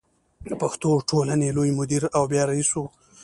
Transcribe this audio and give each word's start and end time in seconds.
د 0.49 0.51
پښتو 0.61 0.89
ټولنې 1.09 1.49
لوی 1.57 1.71
مدیر 1.79 2.03
او 2.17 2.23
بیا 2.31 2.43
رئیس 2.51 2.69
و. 2.75 2.83